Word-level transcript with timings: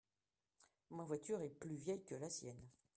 Ma 0.89 1.03
voiture 1.03 1.43
est 1.43 1.59
plus 1.59 1.75
vieille 1.75 2.03
que 2.03 2.15
la 2.15 2.27
sienne. 2.31 2.69